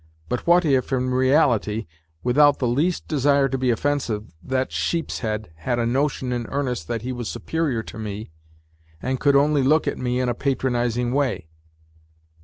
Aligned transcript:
But 0.29 0.47
what 0.47 0.65
if, 0.65 0.91
in 0.91 1.11
reality, 1.11 1.85
without 2.23 2.57
the 2.57 2.65
least 2.67 3.07
desire 3.07 3.47
to 3.47 3.55
be 3.55 3.69
offensive, 3.69 4.33
that 4.41 4.71
sheepshead 4.71 5.51
had 5.57 5.77
a 5.77 5.85
notion 5.85 6.33
in 6.33 6.47
earnest 6.47 6.87
that 6.87 7.03
he 7.03 7.11
was 7.11 7.29
superior 7.29 7.83
to 7.83 7.99
me 7.99 8.31
and 8.99 9.19
could 9.19 9.35
only 9.35 9.61
look 9.61 9.87
at 9.87 9.99
me 9.99 10.19
in 10.19 10.27
a 10.27 10.33
patronizing 10.33 11.13
way 11.13 11.49